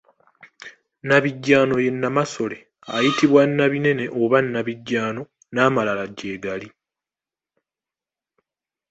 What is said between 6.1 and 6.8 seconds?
gye gali.